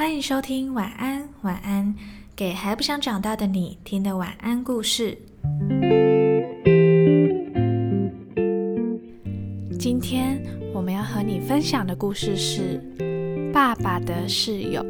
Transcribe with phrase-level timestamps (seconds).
[0.00, 1.94] 欢迎收听晚安晚安，
[2.34, 5.14] 给还不想长大的你听的晚安故事。
[9.78, 10.42] 今天
[10.72, 12.82] 我们要和你分享的故事是
[13.52, 14.82] 《爸爸的室友》。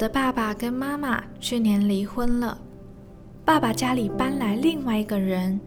[0.00, 2.56] 我的爸爸跟妈妈去年离婚了，
[3.44, 5.60] 爸爸家里搬来另外一个人，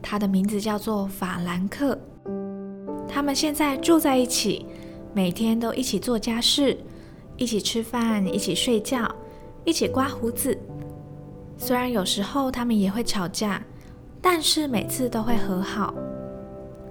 [0.00, 1.98] 他的名字叫做法兰克。
[3.08, 4.64] 他们现在住在一起，
[5.12, 6.78] 每天都一起做家事，
[7.36, 9.12] 一起吃饭，一起睡觉，
[9.64, 10.56] 一起刮胡子。
[11.56, 13.60] 虽然有时候他们也会吵架，
[14.22, 15.92] 但是每次都会和好。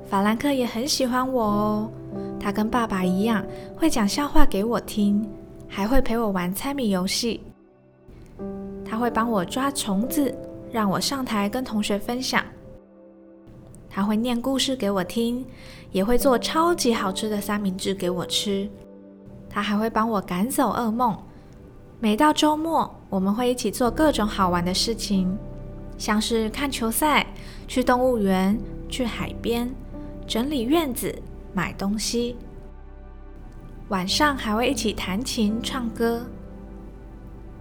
[0.06, 1.92] 法兰克也很喜欢我哦，
[2.38, 3.42] 他跟爸爸一样
[3.78, 5.26] 会讲笑话给我听。
[5.70, 7.40] 还会陪我玩猜谜游戏，
[8.84, 10.36] 他会帮我抓虫子，
[10.72, 12.44] 让我上台跟同学分享。
[13.88, 15.46] 他会念故事给我听，
[15.92, 18.68] 也会做超级好吃的三明治给我吃。
[19.50, 21.18] 他还会帮我赶走噩梦。
[22.00, 25.38] 每到周末，我们会一起做各种好玩的事情，
[25.98, 27.26] 像是看球赛、
[27.68, 28.58] 去动物园、
[28.90, 29.70] 去海边、
[30.26, 31.14] 整理院子、
[31.54, 32.36] 买东西。
[33.90, 36.26] 晚上还会一起弹琴唱歌。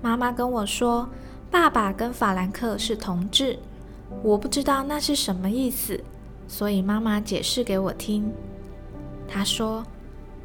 [0.02, 1.08] 妈妈跟我说，
[1.50, 3.58] 爸爸跟法兰克是同志，
[4.22, 5.98] 我不知道那是什么意思，
[6.46, 8.30] 所以妈妈解释给我听。
[9.26, 9.82] 她说，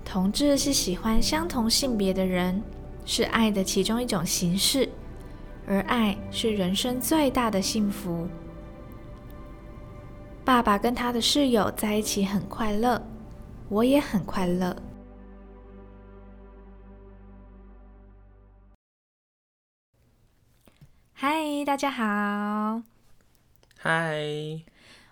[0.06, 2.64] 同志是喜欢相同性别的人，
[3.06, 4.88] 是爱的其中一种形式，
[5.68, 8.28] 而爱是人生最大的幸福。
[10.46, 13.02] 爸爸跟他的室友在一起很快乐，
[13.68, 14.76] 我也很快乐。
[21.26, 22.82] 嗨，大家好！
[23.80, 24.62] 嗨，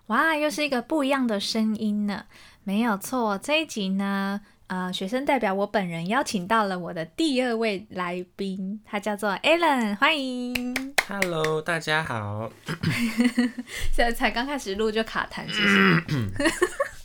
[0.07, 2.25] 哇，又是一个不一样的声音呢。
[2.65, 10.93] 没有错，这一集呢，呃，学生代表我本人邀请到了我的第二位来宾，他叫做 Alan，欢迎。
[11.07, 12.51] Hello，大家好。
[13.95, 16.51] 现在才刚开始录就卡痰，是不是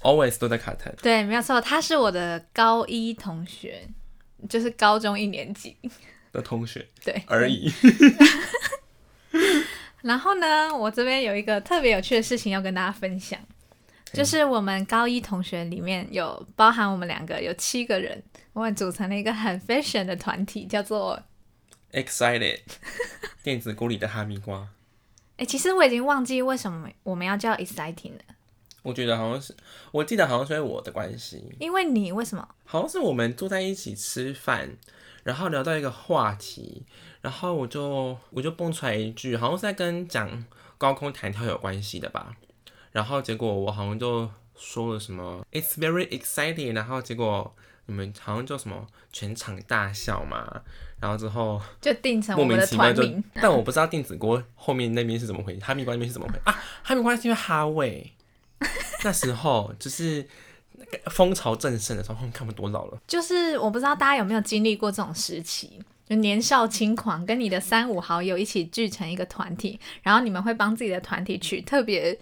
[0.02, 0.92] ？Always 都在卡痰。
[1.00, 3.88] 对，没有错，他是我的高一同学，
[4.48, 5.76] 就是高中一年级
[6.32, 7.70] 的同学，对而已。
[10.02, 13.38] 然后呢，我这边有一个特别有趣的事情要跟大家分享，
[14.12, 21.20] 就是我们高一同学里面有包含我们两个，有七个人，我们组成了一个很 fashion 的团体，叫做
[21.92, 22.60] Excited
[23.42, 24.68] 电子锅里的哈密瓜。
[25.38, 28.20] 哎，其实我已经忘记为什么我们要叫 Exciting 了。
[28.82, 29.56] 我觉得好像是，
[29.90, 31.44] 我记得好像是因为我的关系。
[31.58, 32.48] 因为你为什么？
[32.64, 34.76] 好像是我们坐在一起吃饭，
[35.26, 36.86] 然后聊到一个话题。
[37.20, 40.44] 然后我就我就蹦出来一句，好像是在跟讲
[40.78, 42.34] 高空弹跳有关系的吧。
[42.92, 46.74] 然后结果我好像就说了什么，It's very exciting。
[46.74, 47.54] 然后结果
[47.86, 50.62] 你们好像就什么全场大笑嘛。
[51.00, 53.02] 然后之后就定成莫名其妙就，
[53.34, 56.52] 但我不知道定子锅后面那边是怎么回，哈密瓜那边是怎么回啊？
[56.82, 58.12] 哈密瓜是因为哈味。
[59.04, 60.26] 那时候就是
[61.10, 62.98] 风潮正盛的时候，看不多老了。
[63.06, 65.80] 就是我不知道大家有没有经历过这种时期。
[66.08, 72.16] 就年少轻狂，跟你的三五好友一起聚成一个团体，然后你们会帮自己的团体取特别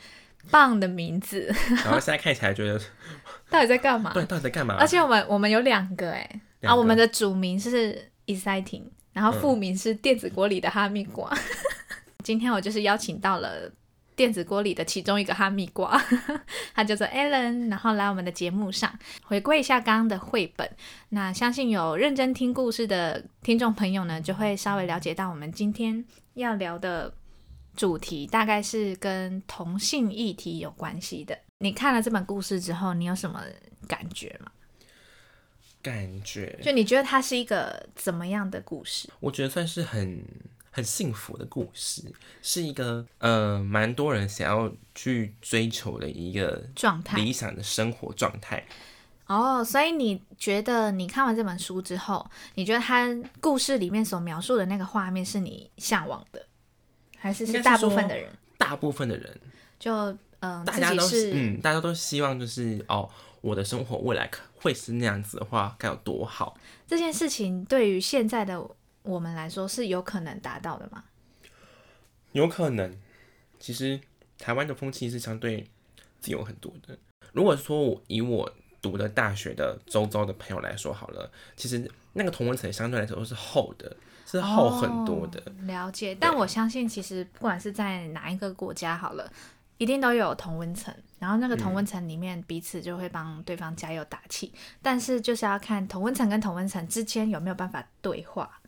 [0.50, 1.54] 棒的名字。
[1.69, 2.81] 然后现在看起来觉得，
[3.50, 4.10] 到底在干嘛？
[4.15, 4.76] 对，到底在干嘛？
[4.81, 11.31] 而且我们我们有两个哎，啊，我们的主名是 exciting，然后副名是电子锅里的哈密瓜。
[12.25, 13.71] 今天我就是邀请到了。
[14.17, 16.01] 电子锅里的其中一个哈密瓜，
[16.75, 20.71] 他叫做 Alan，然后来我们的节目上回归一下刚刚的绘本。
[21.09, 26.05] 那相信有认真听故事的听众朋友呢，就会稍微了解到我们今天
[26.35, 27.13] 要聊的
[27.77, 31.37] 主题大概是跟同性议题有关系的。
[31.59, 33.43] 你看了这本故事之后，你有什么
[33.89, 34.51] 感觉吗？
[35.83, 39.09] 感觉就你觉得它是一个怎么样的故事？
[39.21, 40.25] 我觉得算是很。
[40.75, 42.03] 很幸福的故事，
[42.43, 48.66] 是一个呃，蛮多人想要去追求的一个状态，理想的生活状态。
[49.28, 53.09] 哦，所以你觉得你看完这本书之后，你觉得他
[53.41, 56.45] 故事里面所描述的那个画面是你向往的，
[57.19, 58.28] 还是是大部分的人？
[58.59, 59.41] 大部分的人
[59.78, 59.95] 就
[60.41, 63.09] 嗯，大家都是嗯，大家都希望就是哦，
[63.43, 66.59] 我的生活未来可会是那样子的话，该有多好？
[66.89, 68.69] 这件事情对于现在的。
[69.04, 71.04] 我们来说是有可能达到的吗？
[72.33, 72.92] 有可能。
[73.60, 74.01] 其实
[74.39, 75.71] 台湾的风气是相对
[76.21, 76.98] 自由很多的。
[77.33, 78.51] 如果说我以我
[78.83, 83.97] 读的大学的周遭的朋友来说好了，其实那个同温层相对来说都是厚的，
[84.27, 85.41] 是厚很多的。
[85.41, 89.33] 哦了解，但我相信其实不管是在哪一个国家好了，
[89.78, 94.53] 一定都有同温层，然后那个同温层里面彼此就会帮对方加油打气，
[94.83, 98.60] 但是就是要看同温层跟同温层之间有没有办法对话。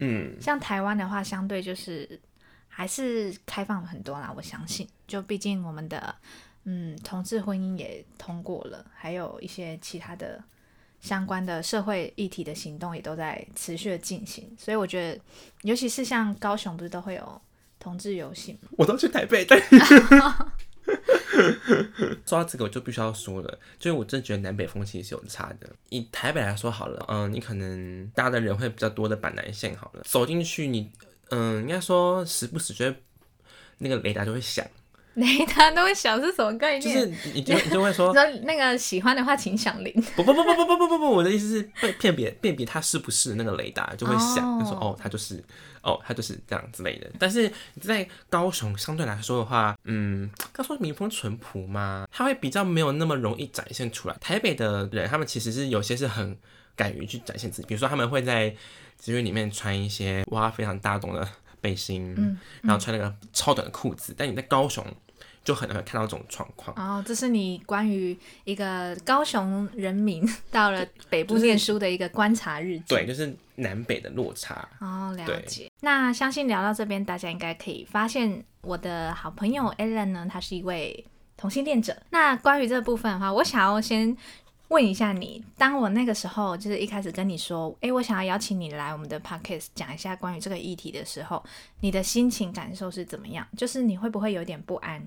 [0.00, 2.20] 嗯，像台湾的话，相对就是
[2.68, 6.14] 还是开放很多啦，我相信，就毕竟我们的
[6.64, 10.42] 嗯同志婚姻也通过了，还有一些其他的
[11.00, 15.20] 相关的社会议题的行动也都在持续的进行，所以我觉得，
[15.62, 17.42] 尤其是像高雄，不是都会有
[17.78, 18.68] 同志游行吗？
[18.78, 19.58] 我都去台北，但
[22.26, 25.68] 说到这个，我就必须要说了，就是我真觉得南北风其实是有差的。
[25.88, 30.90] 以台北来说好了，嗯，你可能搭的人会比较多的板南线好了，走进去你，
[31.30, 32.96] 嗯，应该说时不时就会
[33.78, 34.66] 那个雷达就会响，
[35.14, 36.90] 雷达都会响是什么概念就？
[36.90, 39.92] 是你就你就会说， 说那个喜欢的话，请响铃。
[40.16, 45.42] 不不不不不不不不不，我的意思是辨辨别辨别它是不是那个雷达就会响，哦就说哦它就是
[45.82, 47.10] 哦它就是这样之类的。
[47.18, 54.16] 但是你在高雄相对来说的话，嗯，刚说民风淳朴嘛，它会比较没有那么容易展现出来。
[54.20, 56.36] 台北的人他们其实是有些是很
[56.76, 58.54] 敢于去展现自己，比如说他们会在
[58.96, 61.28] 节日里面穿一些哇非常大洞的
[61.60, 64.84] 背心，嗯然后穿那个超短的裤子，但你在高雄
[65.42, 66.76] 就很难会看到这种状况。
[66.76, 72.84] 哦，这是你关于一个高雄人民到了北部念书的一个观察日记。
[72.88, 74.68] 对，就是南北的落差。
[74.80, 75.70] 哦，了解。
[75.80, 81.04] 那相信聊到这边，大家应该可以发现，我的好朋友 Alan 呢，他是一位
[81.38, 81.96] 同性恋者。
[82.10, 84.14] 那关于这部分的话，我想要先
[84.70, 91.44] 问一下你，当我那个时候就是一开始跟你说，诶，我想要邀请你来我们的 podcast 讲一下关于这个议题的时候，
[91.80, 93.46] 你的心情感受是怎么样？
[93.56, 95.02] 就是你会不会有点不安？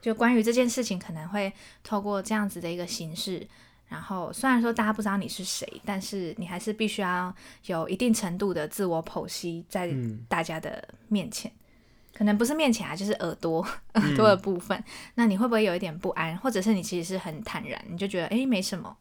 [0.00, 1.52] 就关于这件事情，可能会
[1.82, 3.46] 透过这样子的一个形式。
[3.88, 7.34] 然后虽然说大家不知道你是谁，但是你还是必须要
[7.66, 11.50] 有一定程度的自我剖析在嗯大家的面前，
[12.14, 13.60] 可能不是面前啊，就是耳朵
[13.94, 14.82] 耳朵的部分。
[15.16, 18.96] 那你会不会有一点不安，或者是你其实是很坦然，你就觉得诶没什么？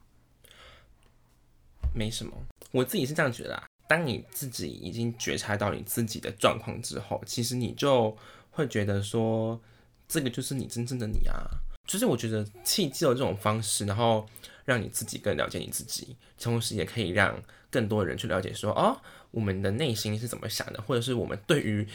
[1.93, 2.33] 没什么，
[2.71, 3.63] 我自己是这样觉得啊。
[3.87, 8.17] 当你自己已经觉察到你自己的状况之后，其实你就
[8.49, 9.61] 会觉得说，
[10.07, 11.45] 这个就是你真正的你啊。
[11.85, 14.25] 就是我觉得契机的这种方式，然后
[14.63, 17.37] 让你自己更了解你自己，同时也可以让
[17.69, 18.97] 更多人去了解说，哦，
[19.31, 21.85] 我们的内心是怎么想的，或者是我们对于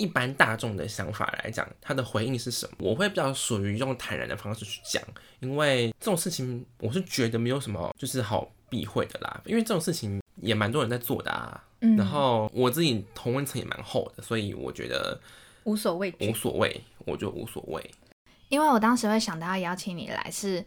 [0.00, 2.76] 一般大众的想法来讲，他的回应是什么？
[2.78, 5.02] 我会比较属于用坦然的方式去讲，
[5.40, 11.62] 因为这种事情我是觉得没有什么就是好避讳的啦，因为这种事情也蛮多人在做的啊。
[11.82, 15.20] 嗯然后我自己同温层也蛮厚的，所以我觉得
[15.64, 16.32] 无所谓无。
[16.34, 17.90] 所谓，我就无所谓。
[18.48, 20.64] 因为我当时会想到要邀请你来，是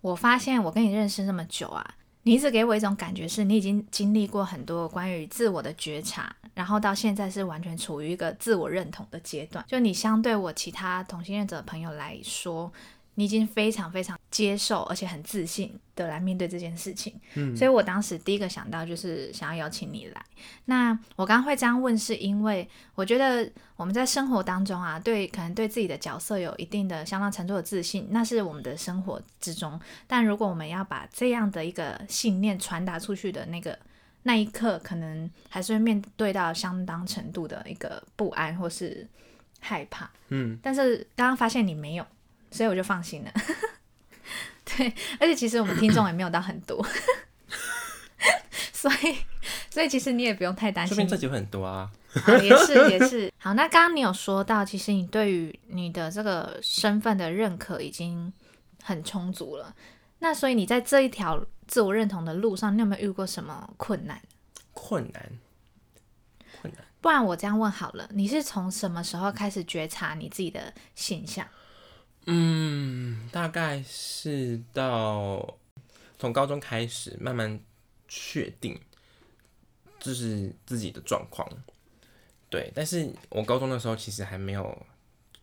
[0.00, 9.62] 我发现我跟你认识这么久啊，你一直给我一种感觉是你已经经历过很多关于自我的觉察，然后到现在是完全处于一个自我认同的阶段。
[9.68, 12.72] 就你相对我其他同性恋者朋友来说，
[13.16, 17.14] 你已经非常非常接受，而且很自信的来面对这件事情。
[17.34, 20.24] 嗯，所以我当时第一个想到就是想要邀请你来。
[20.64, 29.78] 那我刚刚会这样问，是因为我觉得我们在生活当中啊，对可能对自己的角色有一定的相当程度的自信，那是我们的生活之中。
[30.06, 33.78] 但如果我们要把这样的一个信念传达出去的那个
[34.26, 39.06] 那一刻，可能还是会面对到相当程度的一个不安或是
[39.60, 40.10] 害怕。
[40.30, 42.04] 嗯，但是刚刚发现你没有，
[42.50, 43.32] 所以我就放心了。
[44.66, 46.84] 对，而且其实我们听众也没有到很多，
[48.72, 49.16] 所以
[49.70, 51.88] 所以其实你也不用太担心这边这集很多啊。
[52.24, 53.32] 好，也是也是。
[53.38, 58.32] 好，那刚刚你有说到，其实你对于你的这个身份的认可已经
[58.82, 59.72] 很充足了。
[60.18, 64.20] 那所以你在这一条自我认同的路上，你有没有遇过什么困难？
[64.72, 65.38] 困难，
[66.60, 66.84] 困难。
[67.00, 71.46] 不然我这样问好了，你是从什么时候开始觉察你自己的现象？
[72.26, 75.56] 嗯，大概是到
[76.18, 77.60] 从高中开始慢慢
[78.08, 78.80] 确定，
[80.00, 81.48] 就是自己的状况。
[82.48, 84.86] 对，但是我高中的时候其实还没有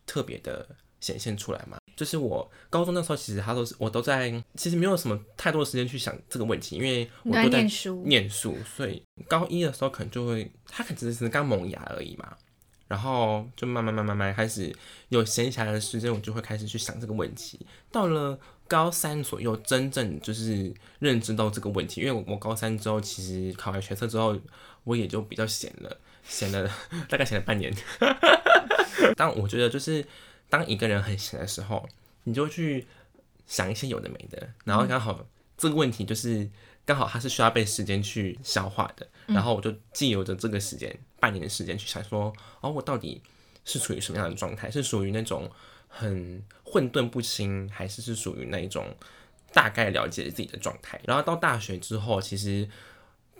[0.04, 0.68] 特别的
[1.00, 1.78] 显现出来嘛。
[1.96, 12.36] 就是我高中那时候，其实他都是我都在，其实没有什么太多的时间去想这个问题，因为我都在念书，念书，所以高一的时候可能就会，他可能只是刚萌芽而已嘛，
[12.88, 14.74] 然后就慢慢慢慢慢开始
[15.08, 17.66] 有闲暇的时间，我就会开始去想这个问题。
[17.90, 24.36] 到了高三左右，真正就是认知到这个问题，因为我我高三之后，其实考完学测之后，
[24.84, 26.70] 我也就比较闲了，闲了
[27.08, 27.72] 大概闲了半年。
[29.16, 30.04] 但我觉得就是
[30.48, 31.88] 当一个人很闲的时候，
[32.24, 32.86] 你就去
[33.46, 36.48] 想一些有的没的，然后刚好这个问题就是
[36.84, 43.22] 刚好它是需要被时间去消化的，然后我就既有着这个时间半年的时间去想说，哦，我到底
[43.64, 44.70] 是处于什么样的状态？
[44.70, 45.50] 是属于那种
[45.88, 48.94] 很混沌不清，还是是属于那一种
[49.52, 51.00] 大概了解自己的状态？
[51.04, 52.68] 然后到大学之后，其实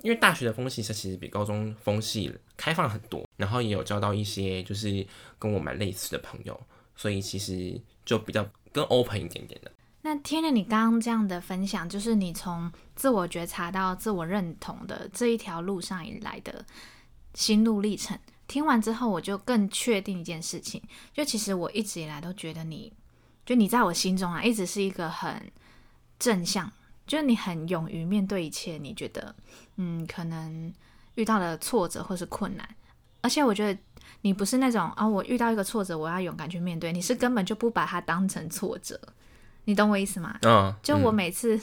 [0.03, 5.07] 因为大学的风气是其实比高中风气开放很多，然后也有交到一些就是
[5.39, 6.59] 跟我蛮类似的朋友，
[6.97, 9.71] 所以其实就比较更 open 一点点的。
[10.03, 16.65] 那听了你刚刚这样的分享，就是你从自我觉察到自我认同的这一条路上以来的
[17.33, 18.19] 心路历程。
[18.47, 20.83] 听完之后，我就更确定一件事情，
[21.15, 22.93] 就其实我一直以来都觉得你，
[23.47, 25.51] 就你在我心中啊，一直是一个很
[26.19, 26.71] 正向，
[27.07, 29.35] 就是你很勇于面对一切，你觉得
[29.77, 30.71] 嗯，可能
[31.15, 32.69] 遇到了挫折或是困难，
[33.23, 33.81] 而且我觉得
[34.23, 38.99] 你不是那种啊，我遇到一个挫折，我要勇敢去面对，你是根本就不把它当成挫折。
[39.67, 40.39] 你懂我意思吗？
[40.43, 41.59] 嗯，就我每次，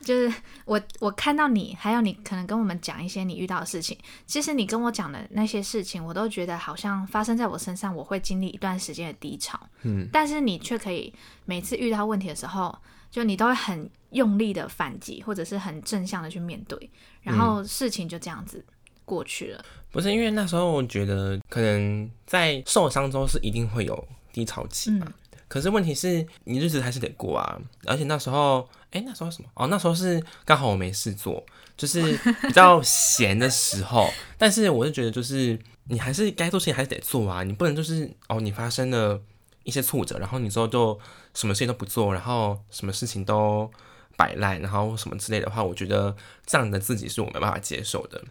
[0.00, 0.32] 就是
[0.64, 9.58] 我我看到你，还有你可能跟我们讲一些你遇到的事情，其实你跟我讲的那些事情，我都觉得好像发生在我身上，我会经历一段时间的低潮。
[9.82, 11.14] 嗯，但是你却可以
[11.44, 12.76] 每次遇到问题的时候，
[13.10, 16.90] 就你都会很用力的反击，或者是很正向的去面对，
[17.22, 18.64] 然后事情就这样子
[19.12, 19.64] 过去了。
[19.90, 25.06] 不是因为那时候我觉得，可能在受伤之后是一定会有低潮期嘛。
[25.48, 29.48] 可是问题是你日子还是得过啊，而且那时候，哎，那时候什么？
[29.52, 31.44] 哦，那时候是刚好我没事做，
[31.76, 34.08] 就是比较闲的时候。
[34.38, 39.20] 但是我是觉得，就是你还是该做事情还是得做啊，你不能就是哦，你发生了
[39.64, 40.98] 一些挫折，然后你之后就
[41.34, 43.70] 什么事情都不做，然后什么事情都
[44.16, 46.16] 摆烂，然后什么之类的话，我觉得
[46.46, 48.24] 这样的自己是我没办法接受的。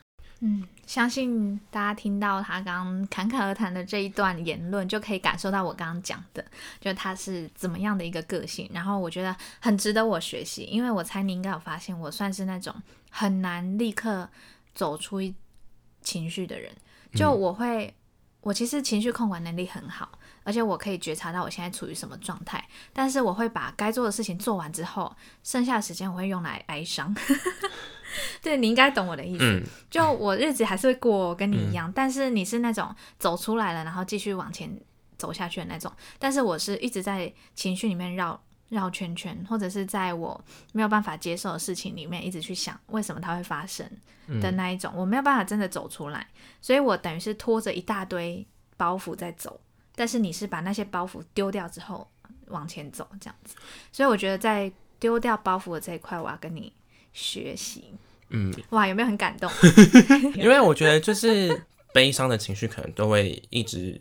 [0.44, 6.44] 嗯，相信大家听到他刚侃侃而谈的这一段言论，就可以感受到我刚刚讲的，
[6.80, 8.68] 就他是怎么样的一个个性。
[8.74, 12.74] 然后我觉得很值得我学习，因为我猜你应该有发现，我算是那种
[13.12, 14.28] 很难立刻
[14.74, 15.20] 走出
[16.02, 16.76] 情绪的人。
[17.14, 17.94] 就我会，
[18.42, 22.68] 我其实情绪控管能力很好，而且我可以觉察到我现在处于什么状态。
[22.92, 27.16] 但是我会把该做的事情做完之后，剩下的时间我会用来哀伤。
[28.42, 34.80] 对你应该懂我的意思，就我日子还是会过，跟你一样，但是你是那种走出来了，然后继续往前
[35.18, 43.86] 走下去的那种，但是我是一直在情绪里面绕绕圈圈，或者是在我没有办法接受的事情里面一直去想为什么它会发生
[44.40, 46.28] 的那一种，我没有办法真的走出来，
[46.62, 48.46] 所以我等于是拖着一大堆
[48.78, 49.60] 包袱在走，
[49.96, 52.10] 但是你是把那些包袱丢掉之后
[52.48, 53.56] 往前走这样子，
[53.92, 56.74] 所以我觉得在丢掉包袱的这一块，我要跟你。
[57.14, 57.86] 学习，
[58.30, 59.52] 嗯，哇，有没有很感动？
[60.36, 64.00] 因为我觉得就是悲伤的情绪可能都会一直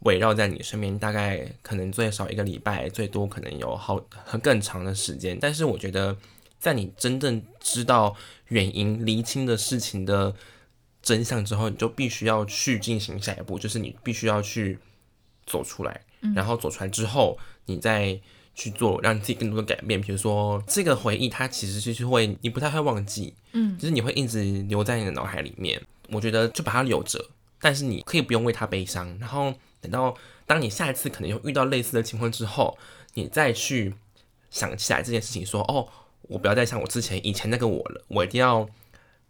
[0.00, 5.38] 围绕在你身边，大概可能最少一个礼拜，最多可能有好很更长的时间。
[5.40, 6.16] 但是我觉得，
[6.58, 8.14] 在你真正知道
[8.48, 10.34] 原因、厘清的事情的
[11.00, 14.78] 真相之后，你就必须要去进行下一步，就是你必须要去
[15.46, 16.02] 走出来，
[16.34, 18.20] 然后走出来之后，你再。
[18.54, 25.80] 去做让自己更多的改变，比如说这个回忆，它其实就是会你不太会忘记，嗯，就是你会一直留在你的脑海里面。
[26.08, 27.24] 我觉得就把它留着，
[27.60, 29.16] 但是你可以不用为它悲伤。
[29.18, 30.14] 然后等到
[30.46, 32.76] 当你下一次可能又遇到类似的情况之后，
[33.14, 33.94] 你再去
[34.50, 35.88] 想起来这件事情，说哦，
[36.22, 38.68] 我不要再像我之前以前那个我了，我一定要。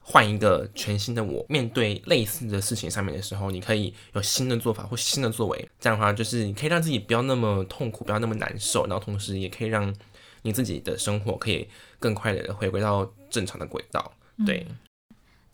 [0.04, 5.68] 换一个全新的我，面对类似的事情上面的时候，你可以有新的做法或新的作为。
[5.78, 9.94] 这样的话，就是你可以让自己不要那么痛苦，不要那么难受，然后同时也可以让
[10.42, 11.68] 你自己的生活可以
[12.00, 14.12] 更快的回归到正常的轨道。
[14.44, 14.66] 对，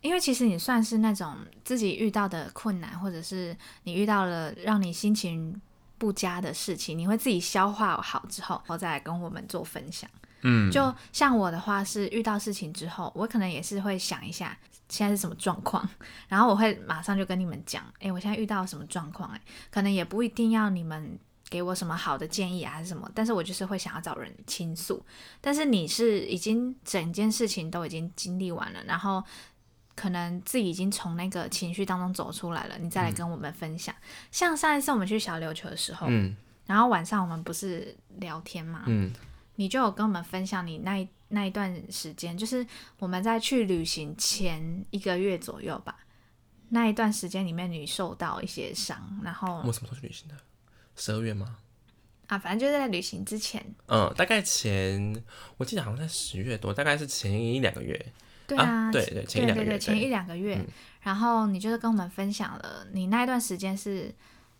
[0.01, 5.61] 因为其实你算是那种自己遇到的困难，或者是你遇到了让你心情
[5.99, 10.09] 不佳的事情，你会自己消化好之后，然后再来跟我们做分享。
[10.41, 15.87] 嗯，就像我的话是遇到事情之后，我可能也是会想一下现在是什么状况，
[16.27, 21.19] 然后我会马上就跟你们讲，哎，我现在遇到什么状况，哎，可能也不一定要你们
[21.49, 25.03] 给我什么好的建议啊，还是什么，但是我就是会想要找人倾诉。
[25.41, 29.23] 但是你是已经整件事情都已经经历完了，然后
[29.95, 33.93] 可能自己已经从那个情绪当中走出来了，你再来跟我们分享。
[34.31, 39.11] 像上一次我们去小琉球的时候，嗯，然后晚上我们不是聊天嘛，嗯。
[39.59, 42.65] 你就有跟我们分享你那一那一段时间，就是
[42.97, 45.97] 我们在去旅行前一个月左右吧，
[46.69, 50.37] 那一段时间里面你受到一些伤，然后我什么时候去旅行的？
[50.95, 51.57] 十二月吗？
[52.27, 55.21] 啊，反正就是在旅行之前，嗯，大概前
[55.57, 58.13] 我记得好像在十月多，大概是前一两个月。
[58.47, 60.65] 对啊，对对，前一两个月，前一两个月，
[61.01, 64.15] 然后你就是跟我们分享了你那一段时间是。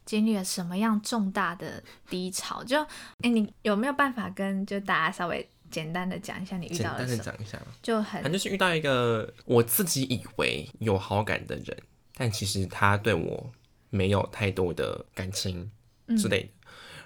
[0.10, 2.64] 经历了什么样重大的低潮？
[2.64, 2.82] 就
[3.22, 7.18] 哎，你有没有办法跟就大家稍微简单的讲一下你遇简单到了什么？
[7.20, 11.78] 的讲一下，就很反正就是遇到一个我自己以为有好感的人，
[12.16, 13.52] 但其实他对我
[13.92, 15.70] 没有太多的感情
[16.18, 16.50] 之类的。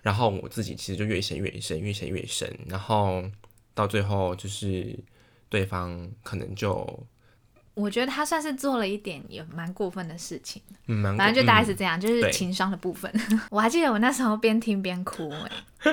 [0.01, 3.21] 然后我自己其实就越陷越深，越陷越深，然后
[3.73, 4.97] 到最后就是
[5.49, 7.05] 对方可能就
[7.73, 13.11] 我觉得他算是做了一点也蛮过分的事情，嗯蛮反正就大概嗯是这样，就是情商的部分。
[13.49, 15.51] 我还记得我那时候边听边哭、哎，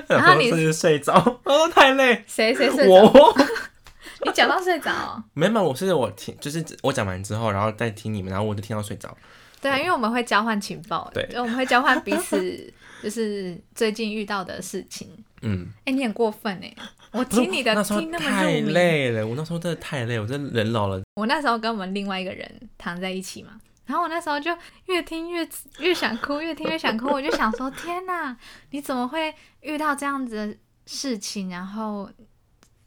[0.08, 2.92] 然然后你睡着， 哦太累，谁谁睡着？
[2.92, 3.34] 我
[4.25, 9.16] 你讲到睡着哦、没有，我是我听，就是我讲完之后，然后再听你们，然后我就听到睡着。
[9.62, 12.72] 对啊，因为我们会交换情报，对就我们会交换彼此
[13.02, 15.08] 就是最近遇到的事情。
[15.42, 16.75] 嗯，哎、你很过分哎！
[17.19, 18.61] 我听你的那时候听那么太。
[18.61, 21.02] 累了，我那时候真的太累，我真的人老了。
[21.14, 25.49] 我那时候跟我们另外一个人躺在一起嘛，然后我那时候就越听越
[25.81, 27.09] 越想哭，越听越想哭。
[27.09, 28.37] 我就想说，天哪，
[28.71, 31.50] 你怎么会遇到这样子的事情？
[31.50, 32.09] 然后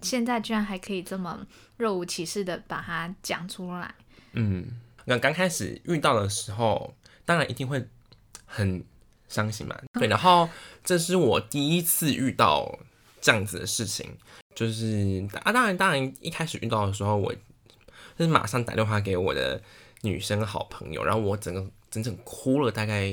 [0.01, 1.45] 现在居然还可以这么
[1.77, 3.93] 若无其事的把它讲出来。
[4.31, 4.65] 嗯，
[5.05, 7.85] 那刚开始遇到的时候，当然一定会
[8.45, 8.83] 很
[9.27, 9.77] 伤心嘛。
[9.99, 10.49] 对，然后
[10.83, 12.79] 这是我第一次遇到
[13.23, 14.05] 这样子的事情，
[14.53, 19.61] 就是啊，当然，当然一开始遇到的时候，我就是马上打电话给我的
[20.01, 23.05] 女生好朋友，然后我整个整整哭了大概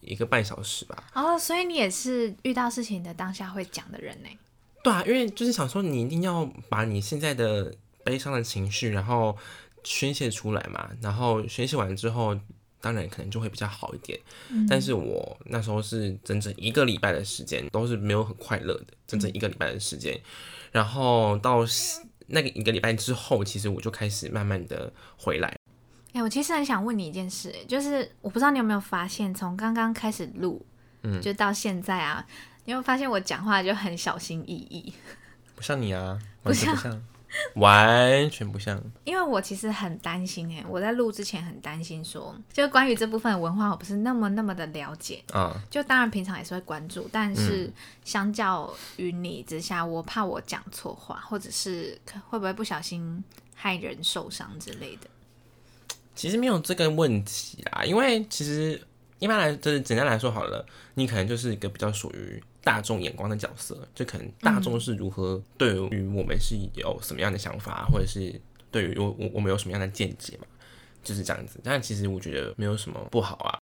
[0.00, 1.04] 一个半小时吧。
[1.14, 4.28] 哦，所以你也是遇到事情的当下会讲的人呢？
[4.82, 7.72] 对啊，因为就是想说，你一定要把你现在的
[8.04, 9.34] 悲伤的情绪，然后
[9.82, 10.90] 宣泄出来嘛。
[11.00, 12.38] 然后宣泄完之后，
[12.84, 14.20] 当然可能就会比较好一点。
[14.68, 20.20] 但是我那时候是整整一个礼拜的时间，都是没有很快乐的，整整一个礼拜的时间。
[20.70, 21.64] 然后到
[22.26, 25.56] 那个一个礼拜之后，其实我就开始慢慢的回来。
[26.12, 30.64] 哎、我其实很想问你一件事，哎，就是我不知道你有没有发现，从刚刚开始录，
[31.02, 32.24] 嗯就到现在啊，
[32.66, 34.92] 你有发现我讲话就很小心翼翼？
[35.56, 37.02] 不像你啊，完全不像，
[37.54, 38.82] 完全不像。
[39.04, 45.22] 因为我其实很担心哎，我在录之前很担心说，就关于这部分的文化，我不是那么那么的了解。
[45.32, 47.70] 啊，就当然平常也是会关注，但是
[48.04, 53.22] 相较于你之下，我怕我讲错话，或者是会不会不小心
[53.54, 55.08] 害人受伤之类的。
[56.14, 58.80] 其实没有这个问题啦，因为其实
[59.18, 70.46] 一般来，就是简单来说好了，你可能就是一个比较属于大众眼光的角色，就可能大众是如何对于我们是有什么样的想法，或者是对于我我我们有什么样的见解嘛，
[71.02, 71.60] 就是这样子。
[71.62, 73.58] 但其实我觉得没有什么不好啊，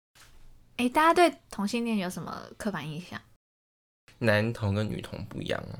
[0.76, 3.20] 哎，大家对同性恋有什么刻板印象？
[4.18, 5.78] 男同跟女同不一样哦，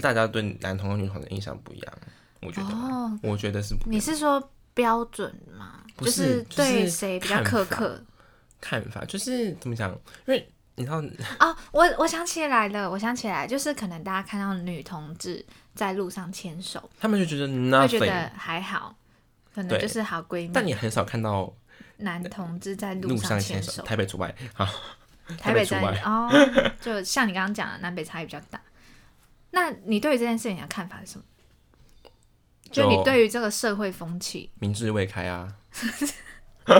[0.00, 1.98] 大家对男同跟女同的印象不一样，
[2.40, 5.84] 我觉得，哦，我觉得是你是说标准吗？
[5.98, 8.00] 就是对谁比较苛刻？
[8.60, 9.90] 看法，就是怎么讲，
[10.26, 10.96] 因为你知道，
[11.40, 17.46] 哦，我 我想起来了，我想起来，就是可能大家看到女同志在路上牵手，他们就觉得
[17.80, 18.00] 会觉。
[18.00, 18.94] 得还好，
[19.54, 20.50] 可能就是好闺蜜。
[20.52, 21.52] 但你很少看到
[21.98, 24.34] 男同志在路上上牵手，手，台北除外。
[24.54, 24.66] 好，
[25.38, 26.00] 台北在除外。
[26.04, 26.30] 哦，
[26.80, 28.60] 就像你刚刚讲的，南北差异比较大。
[29.50, 31.24] 那你对于这件事情的看法是什么？
[32.70, 35.54] 就你对于这个社会风气，明智未开啊，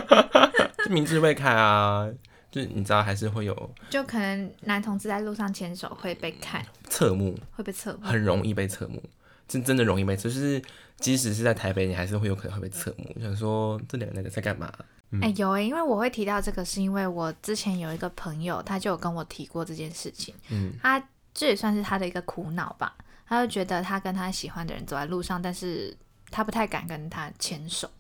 [0.89, 2.09] 明智未开啊，
[2.53, 8.01] 就是你知道还是会有就可能男同志在路上牵手会被看，侧目，会被侧目。
[8.03, 9.03] 很容易被侧目，
[9.49, 10.63] 真真的容易被侧，就是
[10.99, 13.11] 即使是在台北，你还是会有可能会被侧目。
[13.21, 14.71] 想说这两个男的在干嘛？
[15.21, 20.35] 哎、有哎、因为我会提到这个，是因为我之前有一个朋友，他就有跟我提过这件事情。
[20.51, 21.03] 嗯，他
[21.35, 22.95] 这也算是他的一个苦恼吧。
[23.27, 25.97] 他就觉得他跟他喜欢的人走在路上，但是
[26.31, 27.91] 他不太敢跟他牵手，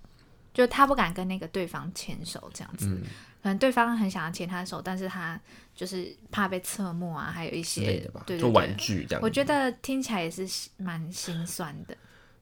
[0.52, 2.86] 就他不敢跟那个对方牵手这样子。
[2.86, 3.02] 嗯
[3.42, 5.40] 可能对方很想要牵他的手，但是他
[5.74, 8.76] 就是怕被侧目啊，还有一些对对就玩。
[8.76, 9.20] 具这样。
[9.22, 11.96] 我觉得听起来也是蛮心酸的。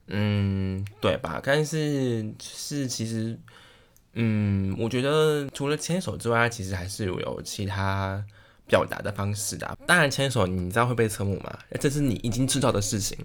[0.09, 1.41] 嗯，对吧？
[1.43, 3.39] 但是是其实，
[4.15, 8.23] 嗯，我觉得除了牵手之外，其实还是有其他
[8.67, 13.17] 表达的方式的啊、当然，牵手你知道会被侧目嘛，这是你已经知道的事情。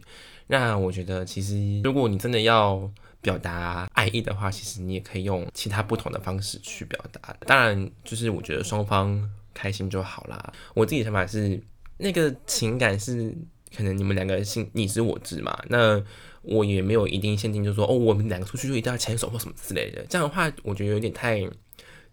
[0.48, 2.90] 那我觉得，其实如果你真的要
[3.26, 7.36] 表达爱意的话，其实你也可以用其他不同的方式去表达。
[7.48, 9.20] 当然，就是我觉得双方
[9.52, 10.54] 开心就好啦。
[10.76, 11.60] 我自己想法是，
[11.98, 13.36] 那个情感是
[13.76, 16.00] 可能你们两个心你知我知嘛，那
[16.44, 20.06] 我也没有一定限定，就是说哦，我们两个出去就一定要牵手或什么之类的。
[20.08, 21.42] 这样的话，我觉得有点太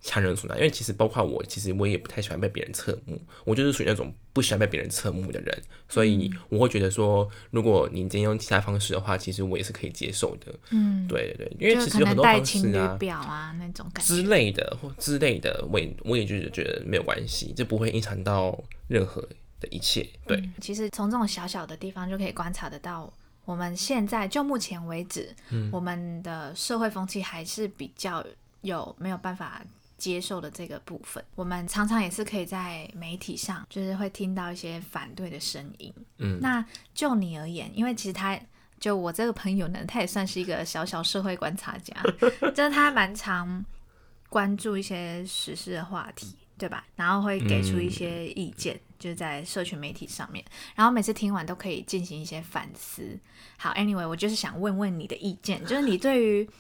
[0.02, 0.58] 强人所难。
[0.58, 10.52] 因为其实包括我，其实我也不太喜欢被别人侧目，我就是属于那种不喜欢被别人侧目的人，所以我会觉得说，如果你今天用其他方式的话，其实我也是可以接受的。
[10.70, 12.96] 嗯，对对对，因为其实有很多方式啊。
[12.98, 14.22] 表啊那种感之。
[14.22, 19.20] 类的或之类的，我也我也就是觉得没有关系，就不会影响到任何
[19.60, 20.08] 的一切。
[20.26, 23.12] 对，嗯其实从这种小小的地方就可以观察得到，
[23.44, 28.24] 我们现在就目前为止，嗯我们的社会风气还是比较
[28.62, 29.62] 有没有办法
[30.02, 31.24] 接受的这个部分。
[31.36, 35.94] 我们常常也是可以在媒体上，就是会听到一些反对的声音。
[36.18, 38.36] 嗯，那就你而言，因为其实他。
[38.80, 41.94] 就我这个朋友呢，他也算是一个小小社会观察家，
[42.52, 43.64] 就是他蛮常
[44.28, 46.84] 关注一些时事的话题，对吧？
[46.96, 50.44] 然后会给出一些意见，就是在社群媒体上面。
[50.74, 53.16] 然后每次听完都可以进行一些反思。
[53.56, 56.50] 好，anyway，我就是想问问你的意见，就是你对于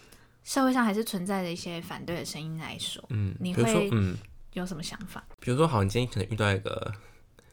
[0.44, 4.16] 社会上还是存在的一些反对的声音来说，嗯，你会，嗯，
[4.54, 5.24] 有什么想法？
[5.40, 6.92] 比如说，好，你今天可能遇到一个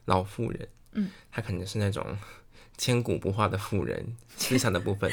[0.06, 2.06] 老妇人，嗯，她可能是那种
[2.80, 4.04] 千古不化的妇人，
[4.38, 5.12] 思想的部分，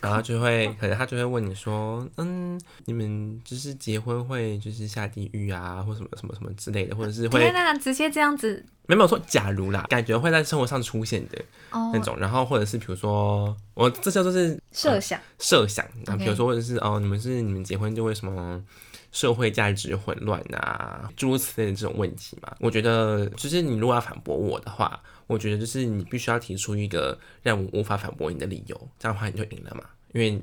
[0.00, 8.64] 然后就会可能他就会问你说，嗯，你们就是结婚会就是下地狱啊，或什么什么什么之类的，或者是会天哪，直接这样子。
[8.86, 11.38] 没有说假如啦，感觉会在生活上出现的
[11.72, 11.90] 哦。
[11.92, 16.18] 那，种，然后或者是比如说我这叫做是设想，设想，啊，OK。
[16.18, 18.64] 比如说或者是哦，你们是你们结婚就会什么
[19.12, 22.54] 社会价值混乱啊，诸如此类的这种问题嘛。
[22.60, 29.84] 我觉得就是你如果要反驳我的话，我觉得就是你必须要提出一个让我无法反驳你的理由，这样的话你就赢了嘛。
[30.12, 30.42] 因为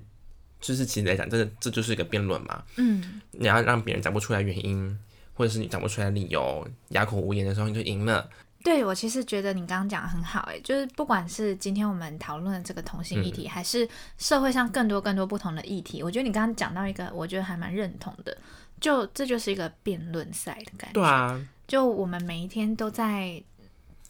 [0.61, 2.63] 就是其实来讲，这这就是一个辩论嘛。
[2.77, 4.97] 嗯，你要让别人讲不出来原因，
[5.33, 8.29] 或者是你讲不出来理由，哑口无言的时候，你就赢了。
[8.63, 18.35] 对我其实觉得你刚刚讲的很好，哎，就是不管是今天我们讨论的这个同性议嗯题，还是社会上更多更多不同的议题，我觉得你刚刚讲到一个，我觉得还蛮认同的，
[18.81, 20.93] 就这就是一个辩论赛的感觉。
[20.93, 23.39] 对啊，就我们每一天都在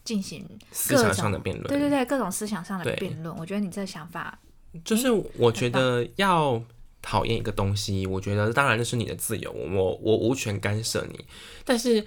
[0.05, 1.67] 进行思想上的辩论。
[1.67, 3.35] 对对对，各种思想上的辩论。
[3.35, 4.39] 我觉得你这个想法，
[4.85, 6.63] 就是我觉得要
[7.01, 11.25] 讨厌一个东西，我觉得当然那是你的自由，我我无权干涉你。
[11.65, 12.05] 但是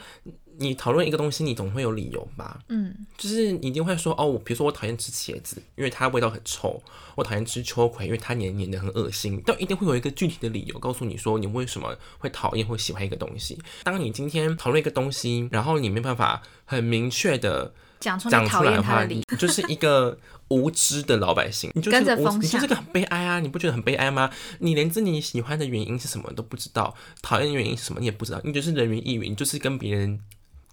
[0.61, 2.61] 你讨论一个东西，你总会有理由吧？
[2.69, 6.81] 嗯，就是你一定会说哦，我比如说我讨厌吃茄子，因为它味道很臭；
[7.15, 9.41] 我讨厌吃秋葵，因为它黏黏的很恶心。
[9.47, 13.57] 但一定会有一个具体的理由告诉你说你为什么会讨厌或喜欢一个东西。
[13.85, 23.41] 当你今天讨论一个东西，然后你没办法很明确的讲出讲出来的话，你就是一个无知的老百姓，你就是跟着无风向你就是个很悲哀啊！
[23.41, 24.31] 你不觉得很悲哀吗？
[24.61, 30.19] 你连自己喜欢的原因是什么都不知道，讨厌的原因是什么你也不知道，你就是人云亦云，你就是跟别人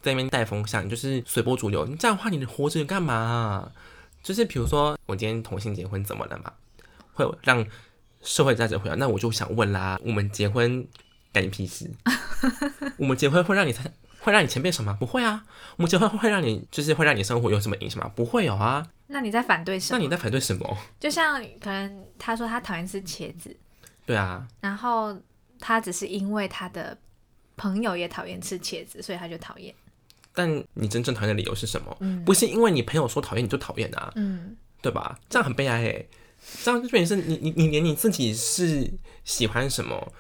[0.02, 1.86] 在那边带风向，你就是随波逐流。
[1.86, 3.72] 你这样的话，你活着干嘛啊、
[4.24, 6.52] 就是比如说，我今天同性结婚怎么了嘛？
[7.14, 7.66] 会有让
[8.22, 10.86] 社会价值回来，那我就想问啦，我们结婚
[11.34, 11.90] 干你屁事？
[12.98, 13.92] 我们结婚会让你才
[14.26, 14.98] 会让你钱变少吗？
[15.00, 15.46] 不会啊。
[15.78, 18.12] 我们结婚会让你就是会让你生活有什么影响吗？
[18.16, 18.86] 不会有啊。
[19.08, 19.98] 那你在反对什么？
[20.00, 20.78] 那你在反对什么？
[21.00, 23.56] 就像可能他说他讨厌吃茄子，
[24.06, 25.16] 对啊，然后
[25.60, 26.98] 他只是因为他的
[27.56, 29.74] 朋友也讨厌吃茄子，所以他就讨厌。
[30.34, 31.96] 但你真正讨厌的理由是什么？
[32.00, 35.18] 嗯不是因为你朋友说讨厌你就讨厌啊，嗯，对吧？
[35.30, 36.10] 这样很悲哀诶。
[36.64, 38.92] 这样就变成是你你你连你自己是
[39.24, 40.12] 喜欢什么，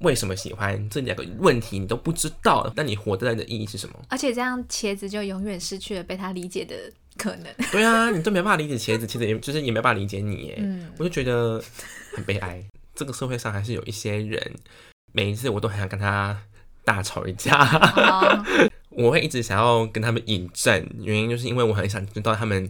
[0.00, 3.94] 为什么喜欢这两个问题你都不知道，那你活在的意义是什么？
[4.08, 6.74] 而且这样茄子就永远失去了被他理解的
[7.16, 7.46] 可能。
[7.72, 10.56] 对啊，你都没办法理解茄子，茄子也就是也没办法理解你耶。
[10.60, 11.62] 嗯我就觉得
[12.14, 12.62] 很悲哀。
[12.94, 14.40] 这个社会上还是有一些人，
[15.12, 16.36] 每一次我都很想跟他
[16.84, 17.56] 大吵一架，
[17.96, 18.44] 哦，
[18.90, 22.68] 我会一直想要跟他们引战，原因就是因为我很想知道他们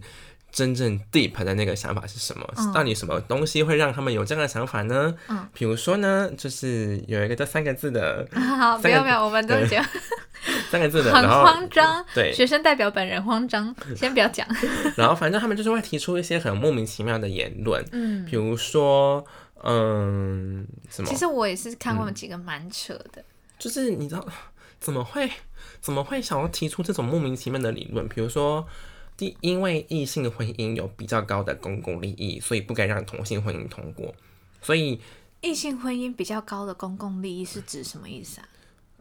[0.51, 5.15] 真正 deep 的那个想法是什么，嗯到底什么东西会让他们有这样的想法呢？
[5.29, 9.87] 嗯，比如说呢，就是有一个这三个字的， 好，不三个要不要，我们都对觉得
[10.71, 12.05] 三个字的，很慌张。
[12.15, 14.47] 对，学生代表本人慌张， 先不要讲。
[14.97, 19.25] 然后反正他们就是会提出一些很莫名其妙的言论，嗯，比如说，
[19.63, 21.17] 嗯，什么其？
[21.17, 23.23] 实我也是看过几个蛮扯的。
[23.59, 24.25] 就是你知道
[24.79, 25.29] 怎么会
[25.81, 28.09] 怎么会想要提出这种莫名其妙的理论？
[28.09, 28.65] 比如说，
[29.19, 34.15] 第因为异性婚姻有比较高的公共利益，所以不该让同性婚姻通过。
[34.63, 35.01] 所以
[35.41, 38.49] 异性婚姻比较高的公共利益是指什么意思啊？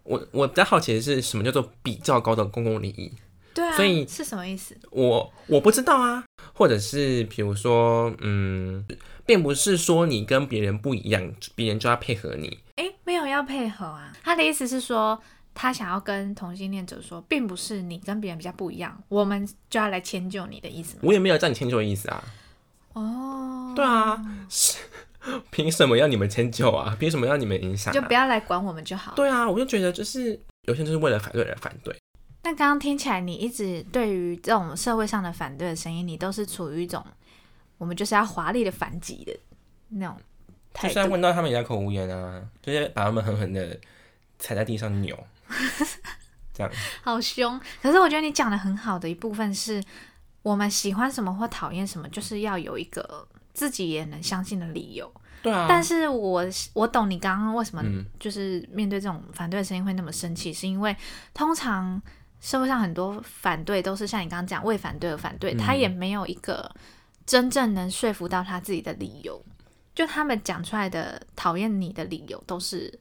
[0.03, 3.11] 我我比较好奇的是什么叫做比较高的公共利益？
[3.53, 4.75] 对啊，所以是什么意思？
[4.89, 8.83] 我我不知道啊，或者是比如说，嗯，
[9.25, 12.59] 并不是说你跟别人不一样，别人就要配合你。
[12.77, 14.13] 诶，没有要配合啊。
[14.23, 15.19] 他的意思是说，
[15.59, 21.01] 他想要跟同性恋者说，并不是你跟别人比较不一样，我们就要来迁就你的意思吗？
[21.01, 22.23] 我也没有叫你迁就的意思啊。
[22.93, 24.77] 哦，对啊，是
[25.49, 26.95] 凭什么要你们迁就啊？
[26.99, 27.95] 凭什么要你们影响、啊？
[27.95, 29.13] 就不要来管我们就好。
[29.15, 31.99] 对啊，我就觉得就是有些人就是为了反对而反对。
[32.43, 37.03] 但刚刚听起来，你一直对于这种社会上的反对的声音，你都是处于一种
[37.79, 39.35] 我们就是要华丽的反击的
[39.89, 40.15] 那种
[40.71, 40.93] 态度。
[40.93, 43.75] 就是要问到他们哑口无言啊，就是把他们狠狠的
[44.37, 45.17] 踩在地上扭。
[46.53, 46.71] 这样。
[47.03, 47.59] 好凶。
[47.81, 49.83] 可是我觉得你讲的很好的一部分是，
[50.41, 55.11] 我们喜欢什么或讨厌什么，就是要有一个自己也能相信的理由。
[55.43, 60.95] 对啊，但是我我懂你刚刚为什么嗯就是面对这种反对的声音会那么生气，是因为
[61.33, 62.01] 通常
[62.41, 66.69] 社会上很多反对都是像你刚刚讲为反对而反对，嗯他也没有一个
[67.25, 69.39] 真正能说服到他自己的理由，
[69.93, 72.99] 就他们讲出来的讨厌你的理由都是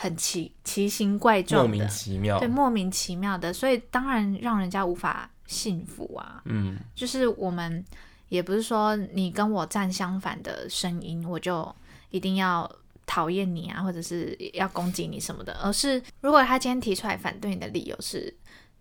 [0.00, 2.46] 很奇奇形怪莫名状的，其妙对，。
[2.46, 6.40] 莫名其妙的，所以当然让人家无法信服啊。
[6.44, 7.84] 嗯，就是我们
[8.28, 11.74] 也不是说你跟我站相反的声音，我就
[12.10, 12.70] 一定要
[13.06, 18.32] 讨厌你啊，或者是要攻击你什么的，而是如果他今天提出来反对你的理由是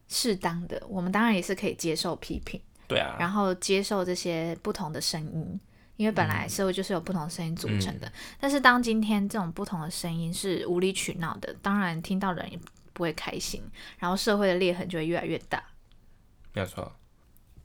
[0.07, 5.59] 适当的，我们当然也是可以接受批评，对啊，然后接受这些不同的声音。
[5.97, 12.59] 因为本来社会就是由不同声音组成的，但是当今天这种不同的声音是无理取闹的，当然听到人也
[12.93, 13.61] 不会开心，
[13.99, 15.61] 然后社会的裂痕就会越来越大。
[16.53, 16.91] 没有错。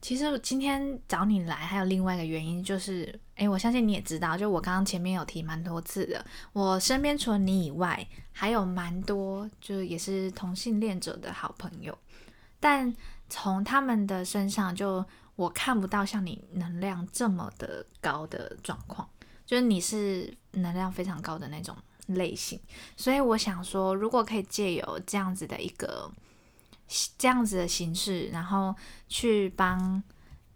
[0.01, 11.97] 其实今天找你来还有另外一个原因，就是，诶，我相信你也知道，就我刚刚前面有提蛮多次的，我身边除了你以外，还有蛮多就是也是同性恋者的好朋友，
[12.59, 12.93] 但
[13.29, 19.09] 从他们的身上就我看不到像你能量这么的高的状况，
[19.45, 21.75] 就是你是能量非常高的那种
[22.07, 22.59] 类型，
[22.95, 26.11] 所以我想说，如果可以借由这样子的一个
[27.17, 28.75] 这样子的形式，然后
[29.07, 30.03] 去帮，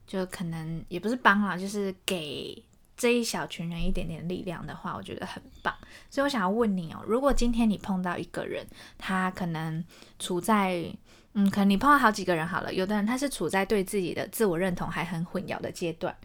[0.05, 2.63] 就可能也不是帮啦，就是给
[2.97, 5.73] 这一小群人一点点力量的话，我觉得很棒。
[6.09, 8.65] 所以我想要问你哦，如果今天你碰到一个人，
[8.97, 9.85] 他可能
[10.17, 10.91] 处在，
[11.33, 16.15] 嗯，可能你碰到好几个人好了，有的人他是处在对自己的自我认同还很混淆的阶段，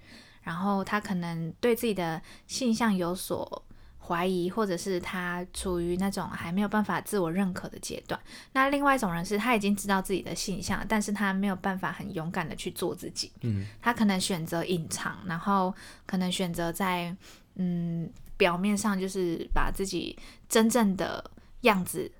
[0.41, 3.63] 然后他可能对自己的性向有所
[4.05, 8.21] 怀疑，或者是他处于那种还没有办法自我认可的阶段。
[8.53, 15.73] 那另外一种人是他已经知道自己的性向，但是他没有办法很勇敢的去做自己，嗯，他可能选择隐藏，然后
[16.05, 17.17] 可能选择在
[17.55, 22.11] 嗯表面上就是把自己真正的样子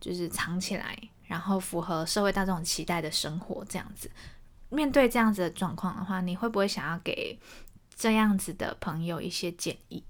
[0.00, 4.10] 就是藏起来，然后符合社会大众期待的生活这样子。
[4.70, 7.38] 面对这样子的状况的话，你会不会想要给
[7.94, 10.02] 这样子的朋友一些建议？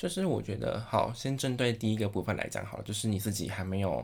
[0.00, 4.02] 就是我觉得好，先针对第一个部分来讲好了，就是你自己还没有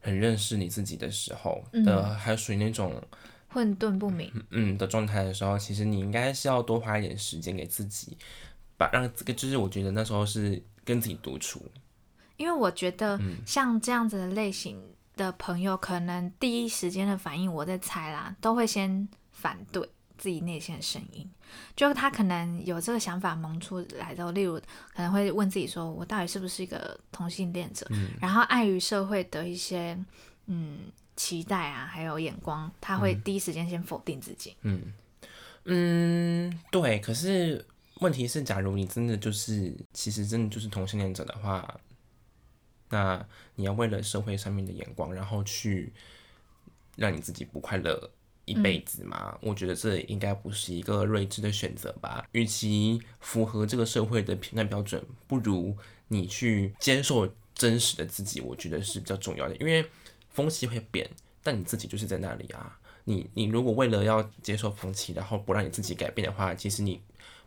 [0.00, 3.02] 很认识你自己的时候的，还属于那种
[3.48, 8.16] 混沌不明，嗯的状态的时候，其实你应该是要多花一点时间给自己，
[8.76, 11.60] 把让这个就是我觉得那时候是跟自己独处，
[12.36, 14.80] 因为我觉得像这样子的类型
[15.16, 19.88] 的朋友，可能第一时间的反应，我在猜啦，都会先反对
[20.22, 21.28] 自己内心的声音。
[21.74, 24.54] 就他可能有这个想法萌出来之后，例如
[24.94, 27.84] 可能会问自己说：“我到底是不是一个同性恋者？”
[28.22, 29.98] 然后碍于社会的一些
[30.46, 30.78] 嗯
[31.16, 34.56] 期待啊，还有眼光，他会第一时间先否定自己。
[34.60, 34.94] 嗯
[35.64, 37.00] 嗯，对。
[37.00, 41.80] 可是问题是，假如你真的就是其实真的就是同性恋者的话，
[42.88, 45.92] 那你要为了社会上面的眼光，然后去
[46.96, 48.10] 让你自己不快乐
[48.44, 49.38] 一辈子吗？
[49.40, 52.26] 我觉得这应该不是一个睿智的选择吧。
[52.32, 55.76] 与其符合这个社会的评判标准，不如
[56.08, 59.56] 你去接受真实的自己，我觉得是比较重要的。
[59.56, 59.84] 因为
[60.30, 61.08] 风气会变，
[61.42, 62.78] 但你自己就是在那里啊。
[63.04, 67.00] 你你如果为了要接受风气，然后不让你自己改变的话，其实你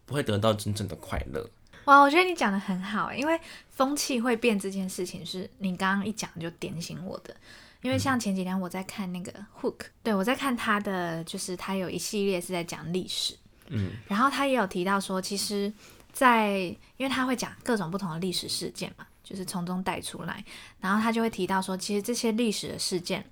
[0.06, 1.50] 不会得到真正的快乐。
[1.86, 7.36] 哇，我觉得你讲的很好，因为风气会变这件事情是你刚刚一讲就点醒我的。
[7.86, 15.72] 因为像前几天我在看那个 Hook，对我在看他的，就是他有一系列是在讲历史，嗯，然后他也有提到说，其实
[16.12, 16.56] 在，
[16.98, 20.44] 因为他会讲各种不同的历史事件嘛，就是从中带出来，
[20.80, 23.24] 然后他就会提到说，其实这些历史的事件